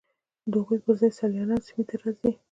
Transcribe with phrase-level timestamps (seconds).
[0.51, 2.31] د هغوی پر ځای سیلانیان سیمې ته راځي